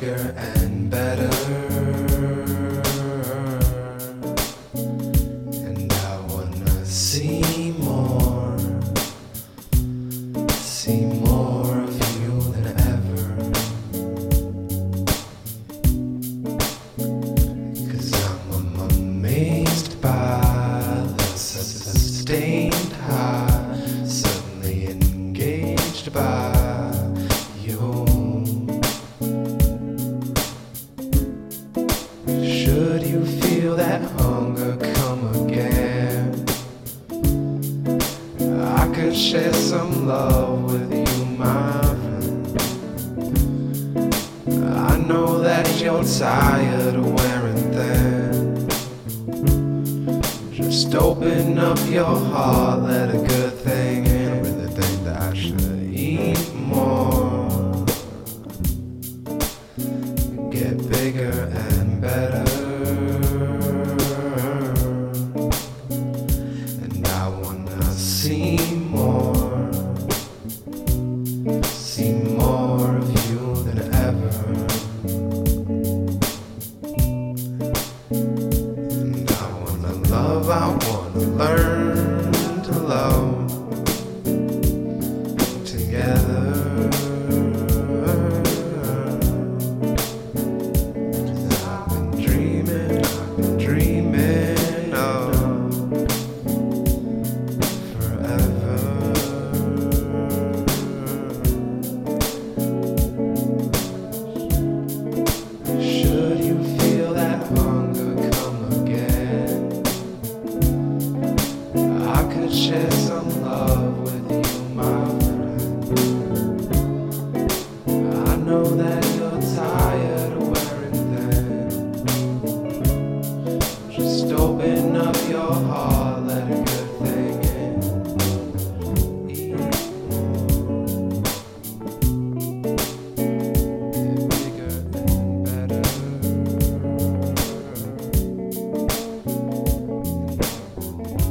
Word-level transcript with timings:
bigger 0.00 0.34
and 0.36 0.90
better. 0.90 1.28
And 5.66 5.92
I 5.92 6.20
wanna 6.28 6.84
see 6.86 7.72
more, 7.78 8.56
see 10.48 11.04
more 11.04 11.80
of 11.82 12.20
you 12.20 12.40
than 12.52 12.66
ever. 12.94 13.26
Cause 17.90 18.12
I'm 18.26 18.80
amazed 18.90 20.00
by 20.00 21.04
the 21.16 21.36
sustained 21.36 22.92
high, 23.06 24.04
suddenly 24.06 24.86
engaged 24.86 26.12
by 26.12 26.69
you 33.10 33.26
feel 33.26 33.74
that 33.74 34.00
hunger 34.20 34.76
come 34.94 35.22
again? 35.42 36.46
I 38.62 38.86
could 38.94 39.16
share 39.16 39.52
some 39.52 40.06
love 40.06 40.62
with 40.70 40.92
you, 40.94 41.24
my 41.24 41.82
friend. 41.82 42.46
I 44.64 44.96
know 44.98 45.40
that 45.40 45.66
you're 45.80 46.04
tired 46.04 46.94
of 46.94 47.12
wearing 47.18 47.72
thin. 47.72 48.68
Just 50.52 50.94
open 50.94 51.58
up 51.58 51.80
your 51.88 52.04
heart, 52.04 52.82
let 52.82 53.10
a 53.12 53.18
good 53.18 53.54
thing 53.54 54.06
in. 54.06 54.28
I 54.28 54.38
really 54.38 54.68
think 54.68 55.04
that 55.04 55.20
I 55.20 55.34
should 55.34 55.82
eat 55.92 56.54
more, 56.54 57.84
get 60.52 60.88
bigger 60.88 61.50
and 61.52 62.00
better. 62.00 62.49
See 68.20 68.58
more, 68.90 69.72
see 71.64 72.12
more 72.12 72.98
of 72.98 73.30
you 73.30 73.54
than 73.64 73.78
ever. 73.94 74.32
And 78.10 79.30
I 79.30 79.46
wanna 79.62 79.92
love, 80.10 80.50
I 80.50 80.68
wanna 80.84 81.20
learn. 81.38 81.89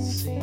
see. 0.00 0.40